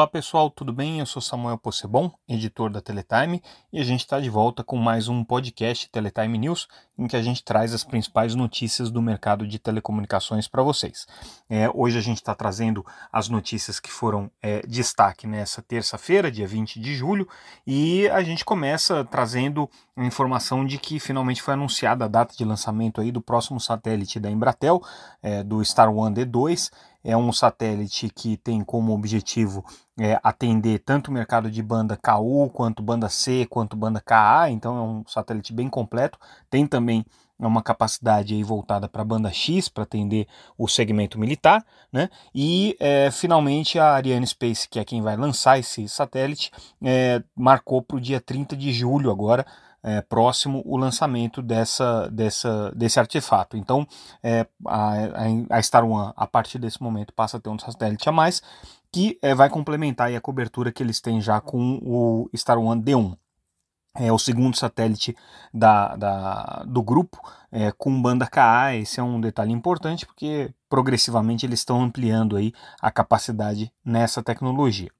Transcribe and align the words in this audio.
Olá 0.00 0.06
pessoal, 0.06 0.48
tudo 0.48 0.72
bem? 0.72 0.98
Eu 0.98 1.04
sou 1.04 1.20
Samuel 1.20 1.58
Possebon, 1.58 2.10
editor 2.26 2.70
da 2.70 2.80
Teletime, 2.80 3.42
e 3.70 3.78
a 3.78 3.84
gente 3.84 4.00
está 4.00 4.18
de 4.18 4.30
volta 4.30 4.64
com 4.64 4.78
mais 4.78 5.08
um 5.08 5.22
podcast 5.22 5.90
Teletime 5.90 6.38
News, 6.38 6.68
em 6.98 7.06
que 7.06 7.16
a 7.16 7.22
gente 7.22 7.44
traz 7.44 7.74
as 7.74 7.84
principais 7.84 8.34
notícias 8.34 8.90
do 8.90 9.02
mercado 9.02 9.46
de 9.46 9.58
telecomunicações 9.58 10.48
para 10.48 10.62
vocês. 10.62 11.06
É, 11.50 11.68
hoje 11.74 11.98
a 11.98 12.00
gente 12.00 12.16
está 12.16 12.34
trazendo 12.34 12.82
as 13.12 13.28
notícias 13.28 13.78
que 13.78 13.92
foram 13.92 14.30
é, 14.42 14.62
destaque 14.66 15.26
nessa 15.26 15.60
terça-feira, 15.60 16.32
dia 16.32 16.48
20 16.48 16.80
de 16.80 16.94
julho, 16.94 17.28
e 17.66 18.08
a 18.08 18.22
gente 18.22 18.42
começa 18.42 19.04
trazendo 19.04 19.68
a 19.94 20.02
informação 20.02 20.64
de 20.64 20.78
que 20.78 20.98
finalmente 20.98 21.42
foi 21.42 21.52
anunciada 21.52 22.06
a 22.06 22.08
data 22.08 22.34
de 22.34 22.42
lançamento 22.42 23.02
aí 23.02 23.12
do 23.12 23.20
próximo 23.20 23.60
satélite 23.60 24.18
da 24.18 24.30
Embratel, 24.30 24.82
é, 25.22 25.42
do 25.42 25.62
Star 25.62 25.94
One 25.94 26.16
D2, 26.16 26.70
é 27.02 27.16
um 27.16 27.32
satélite 27.32 28.10
que 28.10 28.36
tem 28.36 28.62
como 28.62 28.92
objetivo 28.92 29.64
é, 29.98 30.18
atender 30.22 30.78
tanto 30.80 31.08
o 31.08 31.14
mercado 31.14 31.50
de 31.50 31.62
banda 31.62 31.96
KU, 31.96 32.50
quanto 32.50 32.82
banda 32.82 33.08
C, 33.08 33.46
quanto 33.46 33.76
banda 33.76 34.00
KA, 34.00 34.50
então 34.50 34.76
é 34.76 34.82
um 34.82 35.04
satélite 35.06 35.52
bem 35.52 35.68
completo. 35.68 36.18
Tem 36.48 36.66
também 36.66 37.04
uma 37.38 37.62
capacidade 37.62 38.34
aí 38.34 38.42
voltada 38.42 38.88
para 38.88 39.02
a 39.02 39.04
banda 39.04 39.32
X, 39.32 39.68
para 39.68 39.84
atender 39.84 40.26
o 40.58 40.68
segmento 40.68 41.18
militar, 41.18 41.64
né? 41.90 42.10
E 42.34 42.76
é, 42.78 43.10
finalmente 43.10 43.78
a 43.78 43.94
Ariane 43.94 44.26
Space, 44.26 44.68
que 44.68 44.78
é 44.78 44.84
quem 44.84 45.00
vai 45.00 45.16
lançar 45.16 45.58
esse 45.58 45.88
satélite, 45.88 46.50
é, 46.82 47.22
marcou 47.34 47.80
para 47.82 47.96
o 47.96 48.00
dia 48.00 48.20
30 48.20 48.56
de 48.56 48.72
julho 48.72 49.10
agora, 49.10 49.46
é, 49.82 50.00
próximo 50.00 50.62
o 50.64 50.76
lançamento 50.76 51.42
dessa, 51.42 52.08
dessa, 52.10 52.72
desse 52.74 52.98
artefato. 52.98 53.56
Então, 53.56 53.86
é, 54.22 54.46
a, 54.66 54.92
a 55.50 55.62
Star 55.62 55.84
One, 55.84 56.12
a 56.16 56.26
partir 56.26 56.58
desse 56.58 56.82
momento, 56.82 57.12
passa 57.12 57.36
a 57.36 57.40
ter 57.40 57.48
um 57.48 57.58
satélite 57.58 58.08
a 58.08 58.12
mais, 58.12 58.42
que 58.92 59.18
é, 59.22 59.34
vai 59.34 59.48
complementar 59.48 60.14
a 60.14 60.20
cobertura 60.20 60.72
que 60.72 60.82
eles 60.82 61.00
têm 61.00 61.20
já 61.20 61.40
com 61.40 61.78
o 61.82 62.28
Star 62.36 62.58
One 62.58 62.82
D1. 62.82 63.16
É 63.96 64.12
o 64.12 64.18
segundo 64.18 64.56
satélite 64.56 65.16
da, 65.52 65.96
da, 65.96 66.62
do 66.64 66.80
grupo 66.80 67.18
é, 67.50 67.72
com 67.72 68.00
banda 68.00 68.26
KA. 68.26 68.76
Esse 68.76 69.00
é 69.00 69.02
um 69.02 69.20
detalhe 69.20 69.52
importante 69.52 70.06
porque 70.06 70.54
progressivamente 70.68 71.44
eles 71.44 71.58
estão 71.58 71.82
ampliando 71.82 72.36
aí 72.36 72.52
a 72.80 72.90
capacidade 72.90 73.72
nessa 73.84 74.22
tecnologia. 74.22 74.90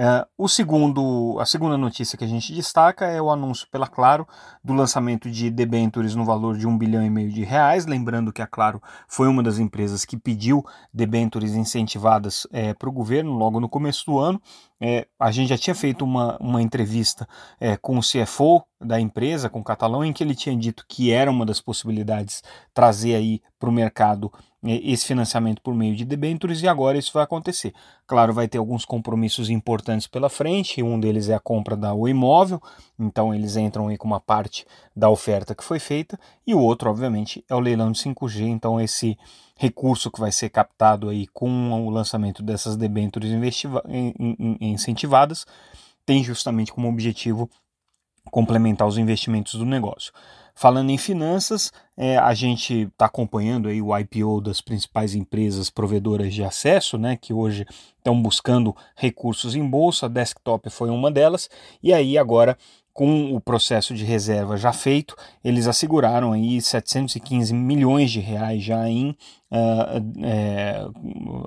É, 0.00 0.24
o 0.38 0.46
segundo, 0.46 1.36
a 1.40 1.44
segunda 1.44 1.76
notícia 1.76 2.16
que 2.16 2.22
a 2.22 2.28
gente 2.28 2.54
destaca 2.54 3.04
é 3.06 3.20
o 3.20 3.30
anúncio 3.30 3.66
pela 3.68 3.88
Claro 3.88 4.28
do 4.62 4.72
lançamento 4.72 5.28
de 5.28 5.50
debentures 5.50 6.14
no 6.14 6.24
valor 6.24 6.56
de 6.56 6.68
um 6.68 6.78
bilhão 6.78 7.04
e 7.04 7.10
meio 7.10 7.32
de 7.32 7.42
reais. 7.42 7.84
Lembrando 7.84 8.32
que 8.32 8.40
a 8.40 8.46
Claro 8.46 8.80
foi 9.08 9.26
uma 9.26 9.42
das 9.42 9.58
empresas 9.58 10.04
que 10.04 10.16
pediu 10.16 10.64
debentures 10.94 11.56
incentivadas 11.56 12.46
é, 12.52 12.72
para 12.74 12.88
o 12.88 12.92
governo 12.92 13.32
logo 13.32 13.58
no 13.58 13.68
começo 13.68 14.06
do 14.06 14.20
ano. 14.20 14.40
É, 14.80 15.08
a 15.18 15.32
gente 15.32 15.48
já 15.48 15.58
tinha 15.58 15.74
feito 15.74 16.04
uma, 16.04 16.36
uma 16.38 16.62
entrevista 16.62 17.28
é, 17.58 17.76
com 17.76 17.98
o 17.98 18.00
CFO 18.00 18.62
da 18.80 19.00
empresa, 19.00 19.48
com 19.48 19.58
o 19.58 19.64
Catalão, 19.64 20.04
em 20.04 20.12
que 20.12 20.22
ele 20.22 20.36
tinha 20.36 20.56
dito 20.56 20.84
que 20.88 21.10
era 21.10 21.28
uma 21.28 21.44
das 21.44 21.60
possibilidades 21.60 22.44
trazer 22.72 23.16
aí 23.16 23.42
para 23.58 23.68
o 23.68 23.72
mercado 23.72 24.32
esse 24.64 25.06
financiamento 25.06 25.62
por 25.62 25.72
meio 25.72 25.94
de 25.94 26.04
debêntures 26.04 26.62
e 26.62 26.68
agora 26.68 26.98
isso 26.98 27.12
vai 27.12 27.22
acontecer. 27.22 27.72
Claro, 28.06 28.32
vai 28.32 28.48
ter 28.48 28.58
alguns 28.58 28.84
compromissos 28.84 29.48
importantes 29.50 30.06
pela 30.06 30.28
frente, 30.28 30.82
um 30.82 30.98
deles 30.98 31.28
é 31.28 31.34
a 31.34 31.40
compra 31.40 31.76
da 31.76 31.94
o 31.94 32.08
imóvel, 32.08 32.60
então 32.98 33.32
eles 33.32 33.56
entram 33.56 33.88
aí 33.88 33.96
com 33.96 34.06
uma 34.06 34.20
parte 34.20 34.66
da 34.96 35.08
oferta 35.08 35.54
que 35.54 35.62
foi 35.62 35.78
feita, 35.78 36.18
e 36.46 36.54
o 36.54 36.60
outro, 36.60 36.90
obviamente, 36.90 37.44
é 37.48 37.54
o 37.54 37.60
leilão 37.60 37.92
de 37.92 38.00
5G, 38.00 38.48
então 38.48 38.80
esse 38.80 39.16
recurso 39.56 40.10
que 40.10 40.20
vai 40.20 40.32
ser 40.32 40.48
captado 40.48 41.08
aí 41.08 41.26
com 41.28 41.86
o 41.86 41.90
lançamento 41.90 42.42
dessas 42.42 42.76
debêntures 42.76 43.30
incentivadas 44.60 45.46
tem 46.04 46.24
justamente 46.24 46.72
como 46.72 46.88
objetivo 46.88 47.48
complementar 48.30 48.86
os 48.86 48.98
investimentos 48.98 49.54
do 49.54 49.64
negócio. 49.64 50.12
Falando 50.58 50.90
em 50.90 50.98
finanças, 50.98 51.70
é, 51.96 52.18
a 52.18 52.34
gente 52.34 52.88
está 52.90 53.06
acompanhando 53.06 53.68
aí 53.68 53.80
o 53.80 53.96
IPO 53.96 54.40
das 54.40 54.60
principais 54.60 55.14
empresas 55.14 55.70
provedoras 55.70 56.34
de 56.34 56.42
acesso, 56.42 56.98
né, 56.98 57.16
que 57.16 57.32
hoje 57.32 57.64
estão 57.96 58.20
buscando 58.20 58.74
recursos 58.96 59.54
em 59.54 59.64
bolsa. 59.64 60.06
A 60.06 60.08
Desktop 60.08 60.68
foi 60.68 60.90
uma 60.90 61.12
delas, 61.12 61.48
e 61.80 61.92
aí 61.92 62.18
agora 62.18 62.58
com 62.92 63.32
o 63.32 63.40
processo 63.40 63.94
de 63.94 64.04
reserva 64.04 64.56
já 64.56 64.72
feito, 64.72 65.14
eles 65.44 65.68
asseguraram 65.68 66.32
aí 66.32 66.60
715 66.60 67.54
milhões 67.54 68.10
de 68.10 68.18
reais 68.18 68.60
já 68.60 68.88
em 68.88 69.10
uh, 69.10 70.24
é, 70.24 70.84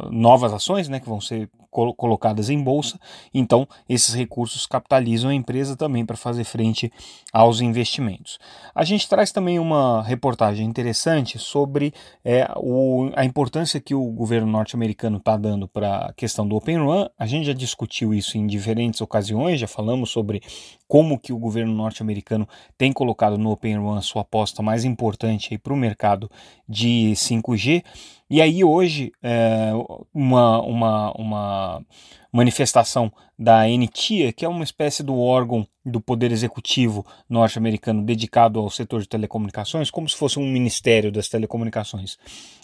novas 0.10 0.54
ações, 0.54 0.88
né, 0.88 1.02
que 1.02 1.10
vão 1.10 1.20
ser 1.20 1.50
col 1.72 1.96
colocadas 1.96 2.50
em 2.50 2.62
bolsa. 2.62 3.00
Então, 3.34 3.68
esses 3.90 4.14
recursos 4.14 4.68
capitalizam 4.68 5.32
a 5.32 5.34
empresa 5.34 5.76
também 5.76 6.06
para 6.06 6.18
fazer 6.18 6.44
frente 6.44 6.92
aos 7.34 7.62
investimentos. 7.62 8.38
A 8.76 8.84
gente 8.84 9.08
traz 9.08 9.32
também 9.32 9.58
uma 9.58 10.04
reportagem 10.04 10.68
interessante 10.68 11.40
sobre 11.40 11.94
é, 12.24 12.48
o, 12.58 13.10
a 13.16 13.26
importância 13.26 13.80
que 13.80 13.96
o 13.96 14.06
governo 14.12 14.52
norte-americano 14.52 15.18
está 15.18 15.38
dando 15.38 15.68
para 15.68 16.08
a 16.08 16.14
questão 16.14 16.48
do 16.48 16.56
Open 16.56 16.78
Run. 16.78 17.08
A 17.18 17.26
gente 17.26 17.46
já 17.46 17.54
discutiu 17.54 18.14
isso 18.14 18.38
em 18.38 18.46
diferentes 18.46 19.02
ocasiões, 19.02 19.60
já 19.60 19.68
falamos 19.68 20.12
sobre 20.12 20.42
como 20.88 21.18
que 21.18 21.32
o 21.32 21.40
governo 21.40 21.74
norte-americano 21.74 22.48
tem 22.78 22.92
colocado 22.92 23.38
no 23.38 23.52
Open 23.52 23.78
Run 23.78 24.02
sua 24.02 24.24
aposta 24.24 24.62
mais 24.62 24.84
importante 24.84 25.58
para 25.58 25.74
o 25.74 25.78
mercado 25.78 26.30
de 26.68 27.14
5G. 27.16 27.84
E 28.32 28.42
aí 28.42 28.64
hoje 28.64 29.12
é, 29.22 29.72
uma, 30.14 30.62
uma, 30.62 31.12
uma 31.18 31.86
manifestação 32.32 33.12
da 33.38 33.68
NTIA, 33.68 34.32
que 34.32 34.46
é 34.46 34.48
uma 34.48 34.64
espécie 34.64 35.04
do 35.04 35.20
órgão 35.20 35.68
do 35.86 36.00
Poder 36.00 36.32
Executivo 36.32 37.06
norte-americano 37.28 38.02
dedicado 38.02 38.58
ao 38.58 38.70
setor 38.70 39.02
de 39.02 39.10
telecomunicações, 39.10 39.92
como 39.92 40.08
se 40.08 40.16
fosse 40.16 40.40
um 40.40 40.50
ministério 40.50 41.12
das 41.12 41.28
telecomunicações. 41.28 42.18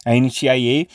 A 0.05 0.15
NTIA 0.15 0.87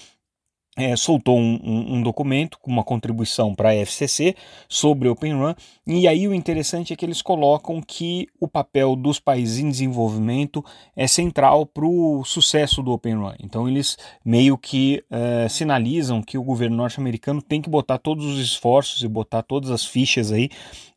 é, 0.77 0.97
soltou 0.97 1.39
um, 1.39 1.61
um, 1.63 1.95
um, 1.97 2.03
documento 2.03 2.59
com 2.59 2.71
uma 2.71 2.83
contribuição 2.83 3.55
para 3.55 3.71
a 3.71 3.75
FCC 3.75 4.35
sobre 4.69 5.09
Open 5.09 5.35
Run, 5.35 5.55
e 5.87 6.09
aí 6.09 6.27
o 6.27 6.33
interessante 6.33 6.93
é 6.93 6.97
que 6.97 7.05
eles 7.05 7.21
colocam 7.21 7.83
que 7.83 8.27
o 8.41 8.49
papel 8.49 8.97
dos 8.97 9.21
países 9.21 9.59
em 9.59 9.69
desenvolvimento 9.69 10.65
é 10.97 11.07
central 11.07 11.67
para 11.67 11.85
o 11.85 12.25
sucesso 12.25 12.83
do 12.83 12.93
Open 12.93 13.17
Run. 13.17 13.35
Então 13.43 13.69
eles 13.69 13.99
meio 14.25 14.57
que 14.57 15.05
é, 15.11 15.47
sinalizam 15.49 16.23
que 16.23 16.39
o 16.39 16.43
governo 16.43 16.77
norte-americano 16.77 17.43
tem 17.43 17.61
que 17.61 17.69
botar 17.69 17.99
todos 17.99 18.25
os 18.25 18.39
esforços 18.39 19.03
e 19.03 19.09
botar 19.09 19.43
todas 19.43 19.71
as 19.71 19.85
fichas 19.85 20.33
aí 20.33 20.49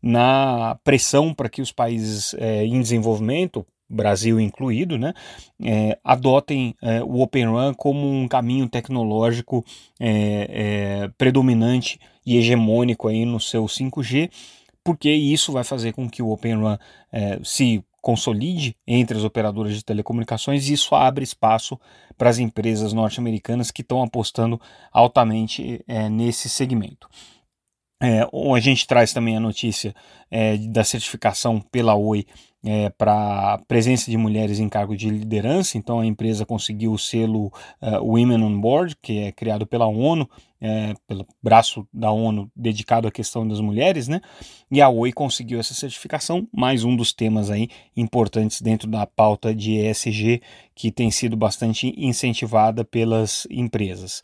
na 0.02 0.78
pressão 0.84 1.34
para 1.34 1.50
que 1.50 1.62
os 1.62 1.72
países 1.72 2.34
é, 2.36 2.66
em 2.66 2.80
desenvolvimento, 2.80 3.66
Brasil 3.90 4.40
incluído, 4.40 4.98
né, 4.98 5.14
é, 5.64 5.98
adotem 6.04 6.76
é, 6.82 7.04
o 7.04 7.22
Open 7.22 7.46
Run 7.46 7.74
como 7.74 8.10
um 8.10 8.28
caminho 8.28 8.68
tecnológico 8.68 9.64
é, 10.00 11.04
é 11.04 11.12
predominante 11.18 12.00
e 12.26 12.38
hegemônico 12.38 13.08
aí 13.08 13.26
no 13.26 13.40
seu 13.40 13.66
5G, 13.66 14.32
porque 14.84 15.12
isso 15.12 15.52
vai 15.52 15.64
fazer 15.64 15.94
com 15.94 16.10
que 16.10 16.22
o 16.22 16.32
Open 16.32 16.56
Run 16.56 16.78
é, 17.12 17.40
se 17.44 17.84
consolide 18.06 18.78
entre 18.86 19.18
as 19.18 19.24
operadoras 19.24 19.74
de 19.74 19.84
telecomunicações 19.84 20.70
e 20.70 20.74
isso 20.74 20.94
abre 20.94 21.24
espaço 21.24 21.80
para 22.16 22.30
as 22.30 22.38
empresas 22.38 22.94
norte-americanas 22.94 23.72
que 23.72 23.82
estão 23.82 24.04
apostando 24.04 24.62
altamente 24.92 25.84
é, 25.88 26.08
nesse 26.08 26.48
segmento. 26.48 27.10
É, 28.02 28.22
a 28.22 28.60
gente 28.60 28.86
traz 28.86 29.14
também 29.14 29.38
a 29.38 29.40
notícia 29.40 29.96
é, 30.30 30.58
da 30.58 30.84
certificação 30.84 31.62
pela 31.62 31.96
Oi 31.96 32.26
é, 32.66 32.90
para 32.90 33.60
presença 33.68 34.10
de 34.10 34.18
mulheres 34.18 34.60
em 34.60 34.68
cargo 34.68 34.98
de 34.98 35.10
liderança. 35.10 35.78
Então 35.78 36.00
a 36.00 36.06
empresa 36.06 36.46
conseguiu 36.46 36.92
o 36.92 36.98
selo 36.98 37.54
uh, 37.82 38.04
Women 38.04 38.44
on 38.44 38.60
Board, 38.60 38.98
que 39.02 39.20
é 39.20 39.32
criado 39.32 39.68
pela 39.68 39.86
ONU, 39.86 40.28
é, 40.60 40.96
pelo 41.08 41.28
braço 41.42 41.88
da 41.94 42.12
ONU 42.12 42.52
dedicado 42.56 43.08
à 43.08 43.12
questão 43.12 43.48
das 43.48 43.62
mulheres, 43.62 44.08
né? 44.08 44.20
E 44.72 44.82
a 44.82 44.90
Oi 44.90 45.14
conseguiu 45.14 45.60
essa 45.60 45.76
certificação, 45.76 46.48
mais 46.52 46.84
um 46.84 46.96
dos 46.96 47.14
temas 47.14 47.52
aí 47.52 47.70
importantes 47.96 48.62
dentro 48.62 48.90
da 48.90 49.06
pauta 49.06 49.54
de 49.54 49.76
ESG 49.76 50.42
que 50.74 50.92
tem 50.92 51.12
sido 51.12 51.38
bastante 51.38 51.94
incentivada 51.96 52.84
pelas 52.84 53.48
empresas. 53.52 54.24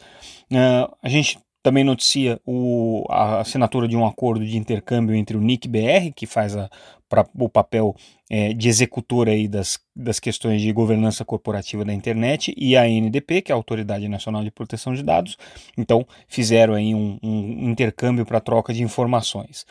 Uh, 0.51 0.92
a 1.01 1.07
gente 1.07 1.38
também 1.63 1.84
noticia 1.84 2.40
o, 2.46 3.06
a 3.10 3.42
assinatura 3.42 3.88
de 3.88 3.96
um 3.96 4.06
acordo 4.06 4.46
de 4.46 4.58
intercâmbio 4.58 5.16
entre 5.16 5.38
o 5.38 5.42
NIC-BR, 5.42 6.13
que 6.16 6.25
faz 6.25 6.56
a, 6.56 6.69
pra, 7.12 7.28
o 7.38 7.50
papel 7.50 7.94
é, 8.30 8.54
de 8.54 8.69
executor 8.69 9.28
aí 9.28 9.46
das, 9.46 9.78
das 9.94 10.18
questões 10.18 10.62
de 10.62 10.72
governança 10.72 11.25
corporativa 11.25 11.84
da 11.84 11.94
internet, 11.94 12.56
e 12.58 12.78
a 12.78 12.84
ANDP, 12.84 13.42
que 13.42 13.52
é 13.52 13.54
a 13.54 13.58
Autoridade 13.58 14.08
Nacional 14.08 14.42
de 14.42 14.50
Proteção 14.50 14.94
de 14.94 15.04
Dados. 15.04 15.38
Então, 15.78 16.08
fizeram 16.30 16.74
aí 16.74 16.96
um, 16.96 17.19
um 17.22 17.69
intercâmbio 17.69 18.25
para 18.25 18.40
troca 18.40 18.74
de 18.74 18.81
informações. 18.81 19.66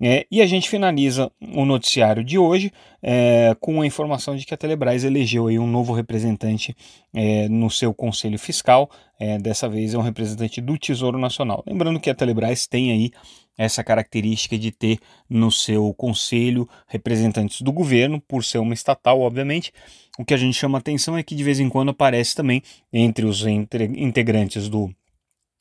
É, 0.00 0.26
e 0.30 0.40
a 0.40 0.46
gente 0.46 0.70
finaliza 0.70 1.30
o 1.54 1.66
noticiário 1.66 2.24
de 2.24 2.38
hoje 2.38 2.72
é, 3.02 3.54
com 3.60 3.82
a 3.82 3.86
informação 3.86 4.34
de 4.34 4.46
que 4.46 4.54
a 4.54 4.56
Telebrás 4.56 5.04
elegeu 5.04 5.48
aí 5.48 5.58
um 5.58 5.66
novo 5.66 5.92
representante 5.92 6.74
é, 7.14 7.50
no 7.50 7.70
seu 7.70 7.92
conselho 7.92 8.38
fiscal, 8.38 8.90
é, 9.20 9.38
dessa 9.38 9.68
vez 9.68 9.92
é 9.92 9.98
um 9.98 10.02
representante 10.02 10.62
do 10.62 10.78
Tesouro 10.78 11.18
Nacional. 11.18 11.62
Lembrando 11.66 12.00
que 12.00 12.08
a 12.08 12.14
Telebrás 12.14 12.66
tem 12.66 12.92
aí 12.92 13.10
essa 13.56 13.82
característica 13.82 14.58
de 14.58 14.70
ter 14.70 14.98
no 15.28 15.50
seu 15.50 15.92
conselho 15.94 16.68
representantes 16.86 17.62
do 17.62 17.72
governo, 17.72 18.20
por 18.20 18.44
ser 18.44 18.58
uma 18.58 18.74
estatal, 18.74 19.20
obviamente. 19.20 19.72
O 20.18 20.24
que 20.24 20.34
a 20.34 20.36
gente 20.36 20.54
chama 20.54 20.78
atenção 20.78 21.16
é 21.16 21.22
que 21.22 21.34
de 21.34 21.44
vez 21.44 21.60
em 21.60 21.68
quando 21.68 21.90
aparece 21.90 22.34
também 22.34 22.62
entre 22.92 23.24
os 23.24 23.46
integrantes 23.46 24.68
do, 24.68 24.94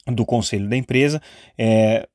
do 0.07 0.25
conselho 0.25 0.69
da 0.69 0.77
empresa 0.77 1.21
é, 1.57 2.07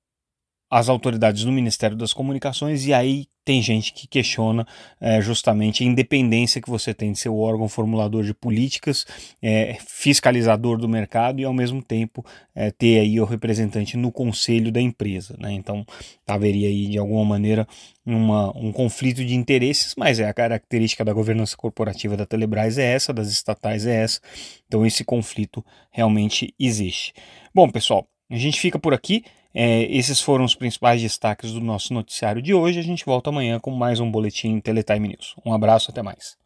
as 0.70 0.88
autoridades 0.88 1.44
do 1.44 1.50
Ministério 1.50 1.96
das 1.96 2.12
Comunicações 2.12 2.86
e 2.86 2.94
aí 2.94 3.26
tem 3.44 3.60
gente 3.60 3.92
que 3.92 4.06
questiona 4.06 4.64
é, 5.00 5.20
justamente 5.20 5.82
a 5.82 5.86
independência 5.86 6.60
que 6.60 6.70
você 6.70 6.94
tem 6.94 7.10
de 7.10 7.18
ser 7.18 7.30
o 7.30 7.38
órgão 7.38 7.68
formulador 7.68 8.22
de 8.22 8.32
políticas, 8.32 9.04
é, 9.42 9.76
fiscalizador 9.84 10.78
do 10.78 10.88
mercado 10.88 11.40
e 11.40 11.44
ao 11.44 11.52
mesmo 11.52 11.82
tempo 11.82 12.24
é, 12.54 12.70
ter 12.70 13.00
aí 13.00 13.20
o 13.20 13.24
representante 13.24 13.96
no 13.96 14.12
conselho 14.12 14.70
da 14.70 14.80
empresa. 14.80 15.34
Né? 15.40 15.52
Então 15.52 15.84
haveria 16.24 16.68
aí 16.68 16.86
de 16.86 16.98
alguma 16.98 17.24
maneira 17.24 17.66
uma, 18.06 18.56
um 18.56 18.70
conflito 18.70 19.24
de 19.24 19.34
interesses, 19.34 19.94
mas 19.96 20.20
é 20.20 20.28
a 20.28 20.34
característica 20.34 21.04
da 21.04 21.12
governança 21.12 21.56
corporativa 21.56 22.16
da 22.16 22.26
Telebrás 22.26 22.78
é 22.78 22.92
essa, 22.92 23.12
das 23.12 23.32
estatais 23.32 23.84
é 23.84 24.02
essa. 24.02 24.20
Então 24.68 24.86
esse 24.86 25.02
conflito 25.02 25.64
realmente 25.90 26.54
existe. 26.56 27.12
Bom, 27.52 27.68
pessoal, 27.68 28.06
a 28.30 28.36
gente 28.36 28.60
fica 28.60 28.78
por 28.78 28.94
aqui. 28.94 29.24
É, 29.54 29.82
esses 29.82 30.20
foram 30.20 30.44
os 30.44 30.54
principais 30.54 31.02
destaques 31.02 31.52
do 31.52 31.60
nosso 31.60 31.92
noticiário 31.92 32.40
de 32.40 32.54
hoje. 32.54 32.78
A 32.78 32.82
gente 32.82 33.04
volta 33.04 33.30
amanhã 33.30 33.58
com 33.58 33.70
mais 33.70 34.00
um 34.00 34.10
boletim 34.10 34.60
Teletime 34.60 35.08
News. 35.08 35.34
Um 35.44 35.52
abraço, 35.52 35.90
até 35.90 36.02
mais. 36.02 36.36